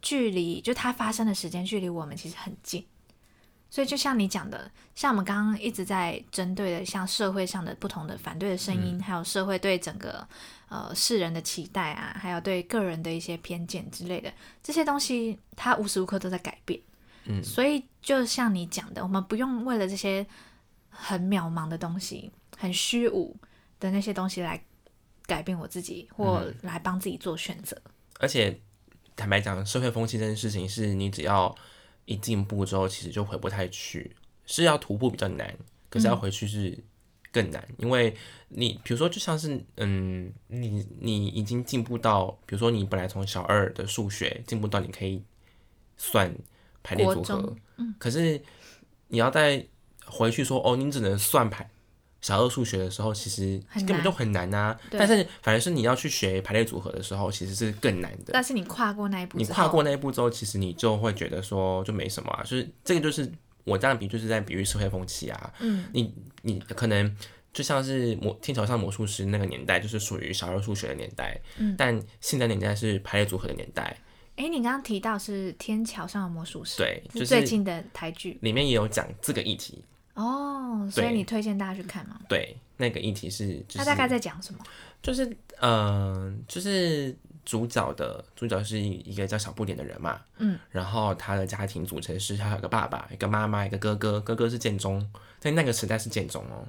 [0.00, 2.82] 距离就它发生的时间距离我们其实很近。
[3.74, 10.24] 所以就像你讲的，像我们刚刚一直在针对的，像社会上的不同的反对的声音，还有社会对整个
[10.68, 14.32] 呃世人的期待啊，还有对个人的一些偏见之类的
[14.62, 16.80] 这些东西，它无时无刻都在改变。
[17.24, 20.24] 嗯，所以就像你讲的，我们不用为了这些
[20.88, 23.36] 很渺茫的东西、很虚无
[23.80, 24.62] 的那些东西来
[25.26, 27.76] 改变我自己，或来帮自己做选择。
[28.20, 28.56] 而且
[29.16, 31.52] 坦白讲，社会风气这件事情，是你只要
[32.04, 34.14] 一进步之后，其实就回不太去，
[34.46, 35.56] 是要徒步比较难，
[35.88, 36.78] 可是要回去是
[37.32, 38.14] 更难，因为
[38.48, 45.22] 你比如说就像是嗯，你你已经进步到，比如说你本来从小二的数学进步到你可以
[45.96, 46.34] 算
[46.82, 48.40] 排列组合嗯，可是
[49.08, 49.66] 你要再
[50.04, 51.68] 回去说哦，你只能算排
[52.24, 54.74] 小二数学的时候，其实根本就很难啊。
[54.88, 58.32] 对但是反而是你要去学排列组合的时候，其实是更难的。
[58.32, 63.30] 但是你跨过那一步，你跨过，那一步之后，其实你就会觉得说就没什么啊，就是这个就是
[63.64, 65.52] 我这样比，就是在比喻社会风气啊。
[65.58, 67.14] 嗯，你你可能
[67.52, 73.94] 就像是魔天桥上魔术师那个年代，就是属于小二数学的年代，嗯但现在年代是排列组合的年代，
[74.36, 79.84] 哎，你刚刚提到是《天桥上的魔术师》，对，就是最近的台剧里面也有讲这个议题，
[80.14, 82.20] 哦，所以你推荐大家去看吗？
[82.28, 84.64] 对，那个议题是就是它大概在讲什么？
[85.02, 85.26] 就是
[85.60, 95.06] 嗯、呃就是主角的主角是一个叫小不点的人嘛，嗯，然后他的家庭组成是他有个爸爸、一个妈妈、一个哥哥，哥哥是建中，
[95.38, 96.66] 在那个时代是建中哦，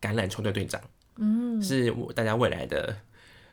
[0.00, 0.80] 橄榄球队队长，
[1.16, 2.96] 嗯，是我大家未来的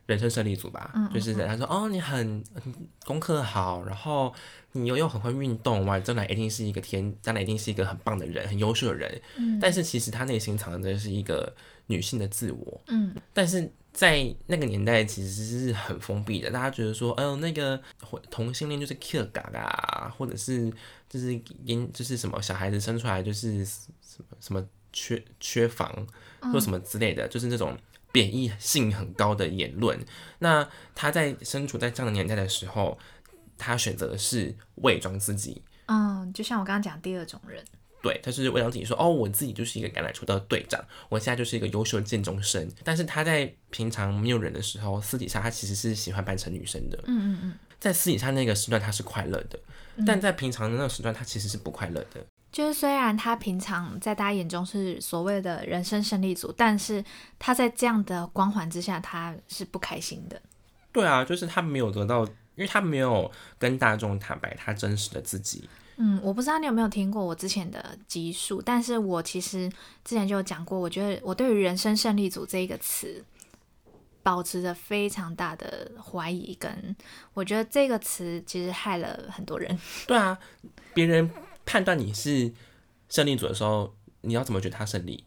[0.06, 2.74] 人生胜利组吧，嗯嗯就是他说哦，你很很
[3.06, 4.34] 功课好，然后
[4.74, 9.60] 你又又很会运动，哇，将来一定是一个天，将来一定是一个很棒的人，很优秀的人，嗯。
[9.60, 11.54] 但是其实他内心藏的是一个
[11.88, 13.16] 女性的自我，嗯。
[13.34, 17.82] 但是在那个年代其实是很封闭的，大家觉得说，哎呦，那个
[18.30, 20.72] 同性恋就是 kill 嘎嘎，或者是
[21.10, 26.06] 就是因就是什么小孩子生出来就是什么什么缺缺房
[26.54, 27.76] 或什么之类的，就是那种
[28.16, 30.00] 贬义性很高的言论。
[30.40, 32.98] 那他在身处在这样的年代的时候，
[33.58, 37.62] 他选择的是伪装自己，嗯，就像我刚刚讲第二种人，
[38.02, 42.72] 对，他是伪装自己说，哦，我自己就是一个橄榄球的队长，我现在就是一个优秀的建中生。
[42.86, 46.98] 但是他在平常没有人的时候，私底下他其实是喜欢扮成女生的。
[47.08, 49.60] 嗯嗯嗯，在私底下那个时段他是快乐的，
[50.08, 52.26] 但在平常的那个时段他其实是不快乐的。
[52.56, 57.04] 就是虽然他平常在大家眼中是所谓的人生胜利组，但是
[57.38, 60.42] 他在这样的光环之下，他是不开心的。
[60.94, 65.68] 对啊，就是他没有得到，因为他没有跟大众坦白他真实的自己。
[65.98, 69.70] 嗯，我不知道你有没有听过我之前的集数，但是我其实
[70.06, 73.22] 之前就有讲过，我觉得我对于“人生胜利组”这一个词
[74.24, 76.96] 保持着非常大的怀疑，跟
[77.34, 79.78] 我觉得这个词其实害了很多人。
[80.08, 80.40] 对啊，
[80.94, 81.30] 别人
[81.66, 82.52] 判断你是
[83.10, 85.24] 胜利组的时候，你要怎么觉得他胜利？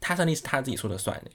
[0.00, 1.30] 他胜利是他自己说了算的，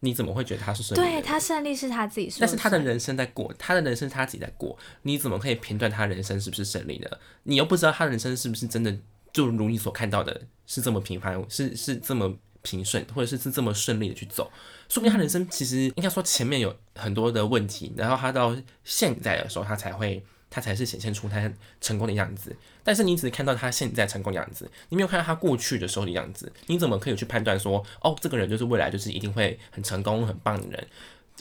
[0.00, 1.00] 你怎么会觉得他是胜利？
[1.00, 7.08] 对他胜利是他自己说，但是他的人生在过，他的人生是他自己在过，你怎么可以评断他人生是不是胜利呢？
[7.42, 8.96] 你又不知道他人生是不是真的
[9.32, 14.50] 就如你所看到的，是这么平凡，是是这么平顺，或者是是这么顺利的去走。
[14.88, 22.54] 说不定他人生其实应该说前面有很多的问题，然后他到现在的时候，他才会他才是显现出他成功的样子。
[22.84, 30.86] 但是你只看到他现在成功的样子，你没有看到他过去的时候的样子，你怎么可以去判断说，哦，这个人就是未来就是一定会很成功、很棒的人？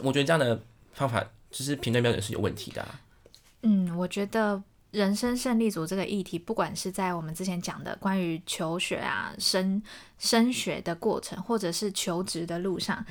[0.04, 0.62] 我觉得这样的
[0.94, 3.02] 方法就是评断标准是有问题的、啊。
[3.64, 9.82] 嗯，我觉得人生胜利组这个议题，不管是在我们之前讲的关于求学啊、升
[10.18, 13.06] 升学的过程，或者是求职的路上，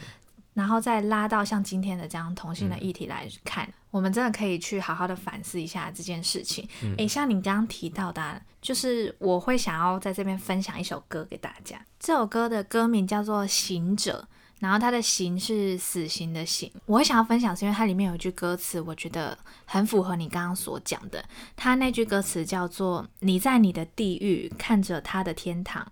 [0.54, 6.68] 然后再拉到像今天的这样同性的议题来看，我们真的可以去好好的反思一下这件事情。
[6.96, 11.84] 诶，像你刚刚提到的啊、就是我会想要在这边分享一首歌给大家。
[11.98, 14.26] 这首歌的歌名叫做《行者》。
[14.60, 21.24] 然后它的行是死刑的刑，我会想要分享是因为它里面有一句歌词，我觉得很符合你刚刚所讲的。
[21.56, 25.90] 它那句歌词叫做“你在你的地狱看着他的天堂，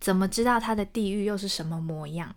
[0.00, 2.34] 怎么知道他的地狱又是什么模样？”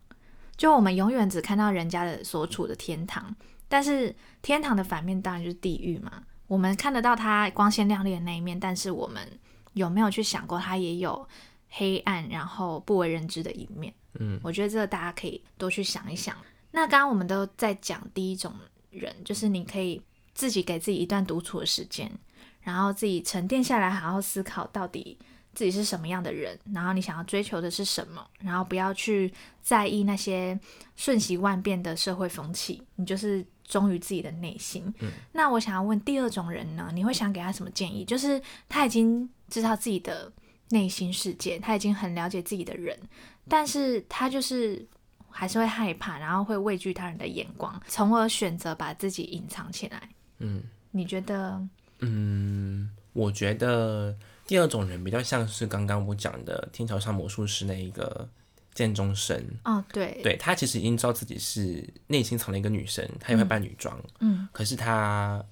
[0.55, 3.35] 就我们永远只看到人家的所处的天堂，
[3.71, 6.21] 但是天堂的反面当然就是地狱嘛。
[6.47, 9.25] 我们看得到它光鲜亮丽的那一面，但是我们
[9.71, 11.25] 有没有去想过它也有
[11.69, 13.93] 黑暗，然后不为人知的一面？
[14.19, 16.35] 嗯，我觉得这个大家可以多去想一想。
[16.71, 18.53] 那刚刚我们都在讲第一种
[18.89, 20.01] 人，就是你可以
[20.33, 22.11] 自己给自己一段独处的时间，
[22.59, 25.17] 然后自己沉淀下来，好好思考到底
[25.55, 30.59] 自己是什么样的人，然后你想要追求的是什么，然后不要去在意那些
[30.97, 34.93] 瞬息万变的社会风气，你就是忠于自己的内心。
[34.99, 38.03] 嗯，那我想要问第二种人呢，你会想给他什么建议？
[38.03, 40.29] 就是他已经知道自己的
[40.71, 42.99] 内心世界，他已经很了解自己的人，
[43.47, 44.85] 但是他就是
[45.29, 50.09] 还是会害怕，然后会畏惧他人的眼光，从而选择把自己隐藏起来。
[50.39, 51.65] 嗯你觉得？
[51.99, 54.13] 嗯，我觉得
[54.45, 58.27] 第二种人比较像是刚刚我讲的天桥上魔术师那一个
[58.73, 59.43] 剑中生。
[59.63, 65.43] 哦，对，对他其实已经知道自己是内心藏了一个女生，他也会扮女装，嗯可是他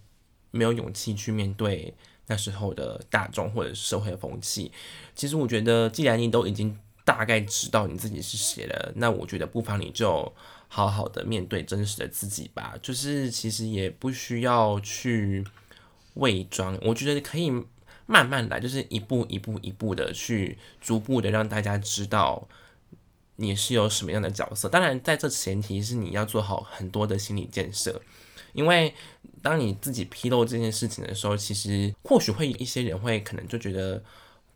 [0.52, 1.94] 没有勇气去面对
[2.28, 4.72] 那时候的大众或者是社会的风气。
[5.16, 10.34] 其实我觉得，既然你都已经大概知道你自己是谁了，那我觉得不妨你就
[10.68, 12.76] 好好的面对真实的自己吧。
[12.82, 15.44] 就是其实也不需要去
[16.16, 17.52] 伪装，我觉得可以
[18.06, 22.48] 慢慢来，就是一步一步一步的去逐步的让大家知道
[23.40, 24.68] 你是有什么样的角色。
[24.68, 28.02] 当然，在这前提是你要做好很多的心理建设，
[28.54, 28.94] 因为
[29.42, 34.04] 当你自己披露这件事情的时候，其实或许会有一些人会可能就觉得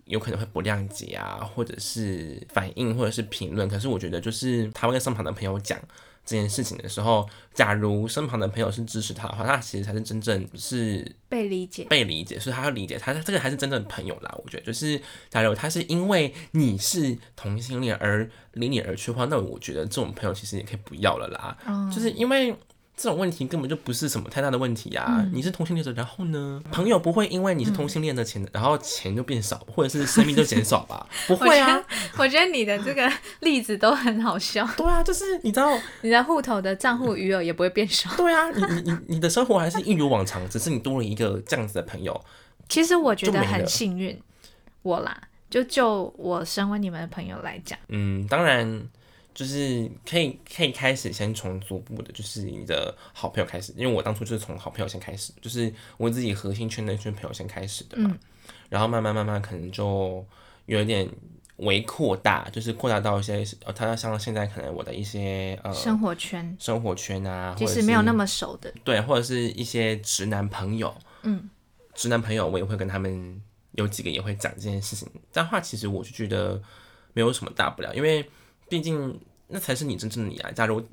[0.05, 3.67] 有可能会不谅解啊，或者是反应，或者是评论。
[3.67, 5.79] 可是我觉得，就是他会跟身旁的朋友讲。
[6.25, 14.33] 这件事情的时候，假如身旁的朋友是支持他的话，那其实才是真正是被理解，被理解，所以他要理解他，这个还是真正的朋友啦。
[14.43, 21.89] 我觉得，就是假如他是因为你是同性恋而离你而去的话，那我觉得这种朋友其实也可以不要了啦。
[21.93, 22.55] 就是因为。
[22.95, 25.25] 这种问题根本就不是什么太大的问题呀！
[25.33, 31.07] 你是同性恋者，然后呢，朋友不会因为你是同性恋的钱，然后钱就变少，或者是 生命就减少吧？
[31.27, 31.83] 不会啊！
[32.17, 34.63] 我觉得你的这个例子都很好笑。
[34.77, 38.09] 对啊，就是你知道，你的户头的账户余额也不会变少。
[38.15, 42.23] 对啊，你你你你的生活还是一如往常，只是你多了一个这样子的朋友。
[42.69, 44.21] 其实我觉得很幸运，
[44.83, 45.19] 我啦，
[45.49, 48.87] 就就我身为你们的朋友来讲，嗯，当然。
[49.33, 58.15] 就是可以可以开始先从逐步的，就是你的好朋友开始，因为我当初就是从好朋友先开始，就是我自己核心圈的一群朋友先开始的嘛，
[58.69, 60.23] 然后慢慢慢慢可能就
[60.67, 61.09] 有一点
[61.57, 71.49] 微扩大，就是扩大到一些呃，他像现在可能我的一些呃生活圈，生活圈啊，其实没有那么熟的，对，或者是一些直男朋友，嗯，
[71.95, 76.61] 直男朋友我也会跟他们有几个也会讲这件事情，这样话其实我就觉得
[77.13, 78.23] 没有什么大不了，因为。
[78.69, 80.51] 毕竟那才是你真正的你啊！
[80.51, 80.83] 假如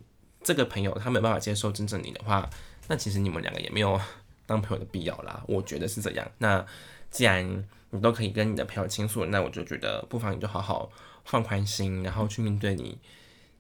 [0.43, 2.49] 这个朋友他没办法接受真正你的话，
[2.89, 3.99] 那其实你们两个也没有
[4.45, 5.43] 当朋友的必要啦。
[5.47, 6.31] 我觉得是这样。
[6.39, 6.65] 那
[7.11, 10.91] 既然你都可以跟你的朋友倾诉，那我就觉得不妨你就好好
[11.25, 12.99] 放宽心，然后去面对你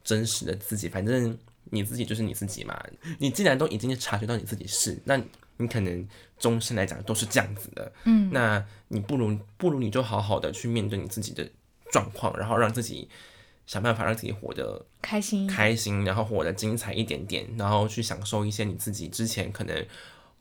[0.05, 0.89] 真实的自己。
[0.89, 2.79] 反正你自己就是你自己嘛。
[3.19, 5.19] 你既然都已经察觉到你自己是，那
[5.57, 6.07] 你可能
[6.39, 7.91] 终身来讲都是这样子的。
[8.05, 11.49] 嗯，那你不如不如你就好好的去面对你自己的
[11.91, 13.09] 状况，然后让自己。
[13.71, 19.87] 想办法让自己活得开心，开心，然后活得精彩一点点，然后去享受一些你自己之前可能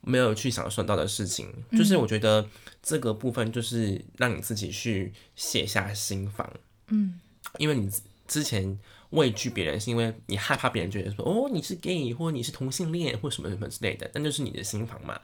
[0.00, 1.48] 没有去享受到的事情。
[1.70, 2.44] 就是我觉得
[2.82, 6.52] 这个部分就是让你自己去卸下心防，
[6.88, 7.20] 嗯，
[7.58, 7.88] 因为你
[8.26, 8.76] 之前
[9.10, 15.20] 畏惧别人，是因为你害怕别人觉得说哦你是 gay 或者你是同性恋或什么什么之类的，那就是你的心房嘛。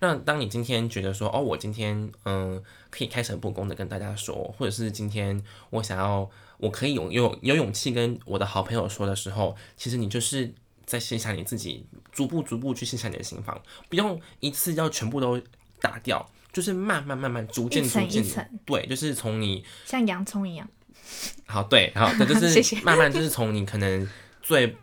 [0.00, 6.30] 那当你今天觉得说哦我今天嗯可以开诚布公的跟大家说，或者是今天我想要。
[6.60, 10.52] 我可以有有有勇气跟我的好朋友说的时候，其实你就是
[10.84, 15.40] 在卸下你自己，逐步逐步去卸下你的心房，不用一次要全部都
[15.80, 20.68] 打掉，就是慢慢慢慢逐渐逐渐，对，就是从你像洋葱一样，
[21.46, 24.08] 好对，好，那 就是慢慢就是从你可能
[24.42, 24.76] 最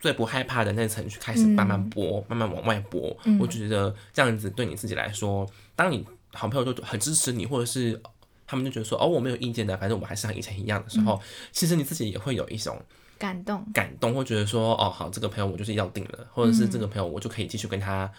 [0.00, 3.16] 最不害怕的那层去开始慢慢剥，慢慢往外剥。
[3.38, 8.00] 我觉得这样子对你自己来说，当你好朋友就很支持你，或者是。
[8.44, 11.18] 他们就觉得说哦，我没有意见的，反正我们还是像以前一样的时候，
[11.52, 12.78] 其实你自己也会有一种
[13.18, 18.12] 感动，感动，会觉得说哦，好，这个朋友我就是要定了，或者是这个朋友我就可以继续跟他，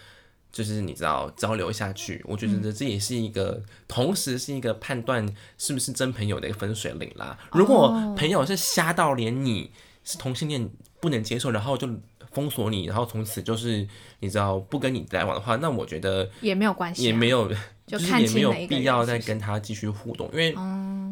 [0.54, 2.24] 就是你知道交流下去。
[2.26, 5.28] 我觉得这也是一个，同时是一个判断
[5.58, 7.36] 是不是真朋友的一个分水岭啦。
[7.50, 9.72] 如果朋友是瞎到连你
[10.04, 11.88] 是同性恋不能接受，然后就
[12.30, 13.86] 封锁你，然后从此就是
[14.20, 17.50] 你知道不跟你来往的话，那我觉得也没有关系，也没有。
[17.86, 20.54] 就是也没有必要再跟他继续互动，因为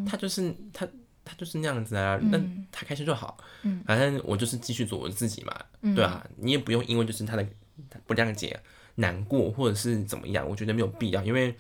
[0.09, 0.89] 他就是他
[1.23, 2.41] 他就是那样子啊，那
[2.71, 3.37] 他开心就好，
[3.85, 5.55] 反正我就是继续做我自己嘛，
[5.95, 7.47] 对啊，你也不用因为就是他的
[8.07, 8.59] 不谅解
[8.97, 11.53] 难过或者是怎么样，我觉得没有必要，因为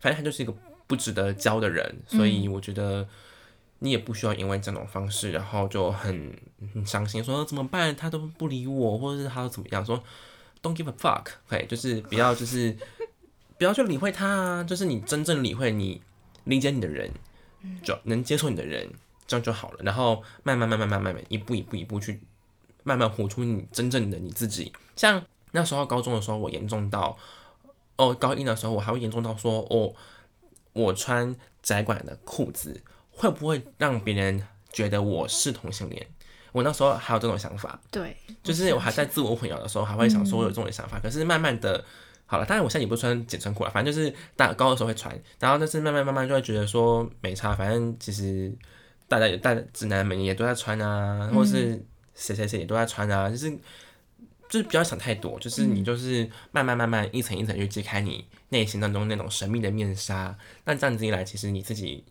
[0.00, 0.54] 反正他就是一个
[0.86, 3.06] 不值得交的人，所以我觉得
[3.78, 6.36] 你也不需要因为这种方式然后就很
[6.74, 10.02] 很伤心，说怎么办他都不理我，或者是他怎么样，说
[10.62, 12.76] don't give a fuck，对，就是不要就是。
[13.58, 16.02] 不要去理会他啊，就是你真正理会你、
[16.44, 17.08] 理解你的人，
[17.80, 18.90] 就能接受你的人，
[19.24, 19.78] 这样就好了。
[19.84, 22.18] 然后慢慢、慢慢、慢慢、慢慢，一步一步、一步去
[22.82, 24.72] 慢慢活出你真正的你自己。
[24.96, 27.16] 像那时候高中的时候，我严重到
[27.96, 29.94] 哦，高一的时候我还会严重到说，哦，
[30.72, 36.06] 我穿窄管的裤子会不会让别人觉得我是同性恋？
[36.50, 40.98] 我那时候还有这种想法，对，就是我还在自我混淆的时候，还会想说我有这种想法。
[40.98, 41.84] 可是慢慢的。
[42.24, 48.50] 好了，当然我现在也不穿紧身裤了，反正就是大高的时候会穿，然后但是慢慢慢慢就会觉得说没差，反正其实
[49.06, 51.84] 大家也大直男们也都在穿啊，或是
[52.14, 53.52] 谁谁谁也都在穿啊，就是
[54.52, 60.36] 就是不要想太多，就是你就是慢慢慢慢一层一层去揭开你内心当中那种神秘的面纱，
[60.66, 62.04] 那这样子一来，其实你自己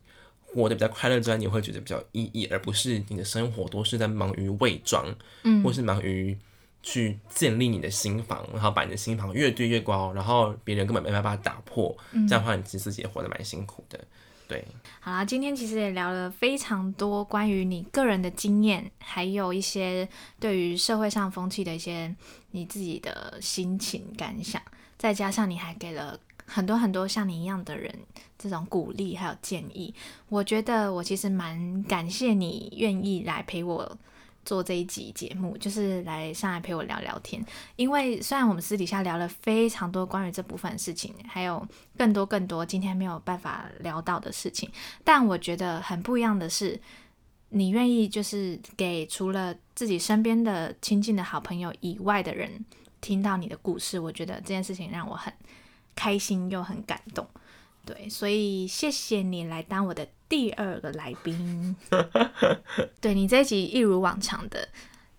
[0.44, 5.06] 活得比较快乐之外，你会觉得比较意义，而不是你的生活都是在忙于伪装，
[5.44, 6.36] 嗯，或是忙于。
[6.84, 11.96] 去建立你的心房，然后把你的心房越堆越高，然后别人根本没办法打破。
[12.12, 14.04] 这样的话，你其实自己也活得蛮辛苦的。
[14.52, 14.66] 对，
[15.00, 20.06] 好啦，今天其实也聊了非常多关于你个人的经验，还有一些
[20.42, 22.14] 对于社会上风气的一些
[22.50, 24.62] 你自己的心情感想，
[24.98, 27.98] 再加上你还给了很多很多像你一样的人
[28.38, 29.94] 这种鼓励还有建议，
[30.28, 33.98] 我觉得我其实蛮感谢你愿意来陪我。
[34.46, 37.44] 做这一集节目，就是来上来陪我聊聊天。
[37.76, 41.66] 因为虽然我们私底下聊了非常多关于这部分事情，还有
[41.98, 44.70] 更多更多今天没有办法聊到的事情，
[45.04, 46.80] 但我觉得很不一样的是，
[47.50, 52.66] 你愿意就是给除了自己身边的亲近的好朋友以外的人
[53.00, 54.00] 听到你的故事。
[54.00, 55.34] 我觉得这件事情让我很
[55.96, 57.28] 开心又很感动。
[57.86, 61.76] 对，所以谢谢你来当我的第二个来宾。
[63.02, 64.68] 对你这一集一如往常的，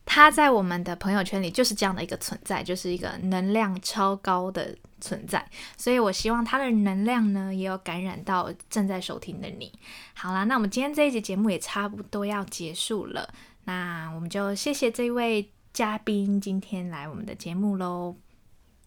[0.04, 5.44] 他在我们的朋友圈里就是这样的一个存在，就是一个能量超高的存在。
[5.76, 9.72] 所以我希望他的能量呢，也有感染到正在收听的你。
[10.14, 13.28] 好啦，那我们今天这一集节目也差不多要结束了，
[13.64, 18.14] 那我们就谢谢这位嘉宾今天来我们的节目喽，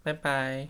[0.01, 0.67] 拜拜。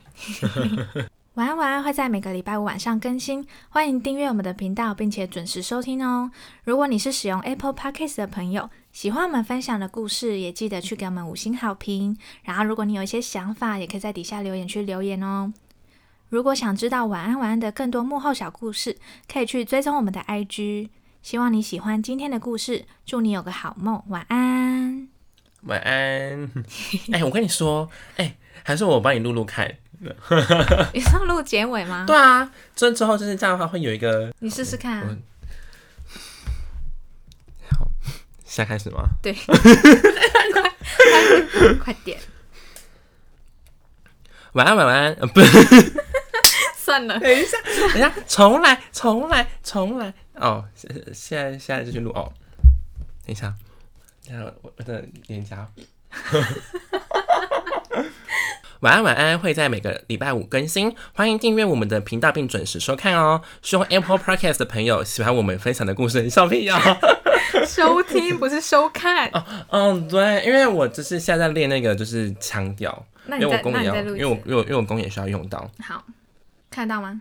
[1.36, 6.32] 晚安，晚安会在每个礼拜五晚上更新，欢迎订阅我们的频道，并且准时收听哦。
[6.64, 12.18] 如果你是使用 Apple Podcast 的朋友，喜欢我们分享的故事，也记得去给我们五星好评。
[12.44, 15.52] 然后，如果你有一些想法，也可以在底下留言区留言哦。
[16.30, 18.96] 如果想知道晚安晚安的更多幕后小故事，
[19.30, 20.88] 可以去追踪我们的 IG。
[21.22, 25.10] 希望你喜欢今天的故事，祝你有个好梦，晚安，
[25.64, 26.50] 晚安。
[27.12, 29.74] 哎，我跟你说，哎，还是我帮你录录看。
[30.94, 32.04] 你是要录结尾吗？
[32.06, 34.32] 对啊，这之后就是这样的话，会有一个。
[34.40, 35.02] 你试试看。
[37.72, 37.88] 好，
[38.46, 39.08] 现在开始吗？
[39.24, 39.52] 对， 快
[40.54, 42.20] 快快点。
[44.52, 45.16] 晚安，晚安。
[45.16, 45.42] 不，
[46.78, 47.20] 算了。
[47.20, 50.14] 等一下，等一下，重来，重来，重来。
[50.34, 52.32] 哦，现在现在就去录哦。
[53.26, 53.54] 等一下，
[54.28, 55.68] 等下我我的脸颊。
[58.86, 63.42] 晚安，晚安会在每个礼拜五更新，欢迎订阅我们的频道并准时收看哦。
[63.64, 66.80] 希望 Apple Podcast 的朋友喜欢我们分享的故事，笑屁呀！
[67.66, 69.44] 收听不是收看 哦。
[69.72, 75.68] 嗯，对，因为我就是现在在练那个就是腔调，因为我公也要，因为我因为因为我公演需要用到。
[75.80, 76.06] 好，
[76.70, 77.20] 看得到吗？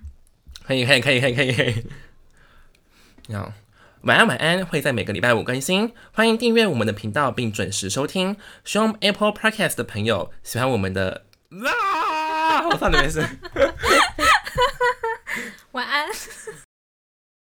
[0.67, 1.87] 可以，可以，可以，可以，可以。
[3.33, 3.51] 好，
[4.03, 8.37] 晚安，晚安会在每个礼拜五更新，欢迎订阅我们的频道并准时收听。
[8.67, 11.23] 希望 Apple Podcast 的朋友喜欢我们的。
[11.51, 12.67] 啊！
[12.69, 13.25] 我操你没事。
[15.73, 16.09] 晚安。